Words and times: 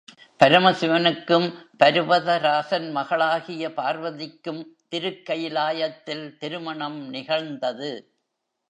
பரமசிவனுக்கும் 0.39 1.45
பருவதராசன் 1.83 2.91
மகளாகிய 2.91 3.73
பார்வதிக்கும் 3.73 4.61
திருக்கயிலாயத்தில் 4.91 6.25
திருமணம் 6.37 6.99
நிகழ்ந்தது. 7.09 7.91